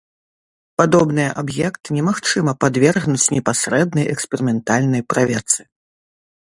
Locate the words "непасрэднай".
3.37-4.05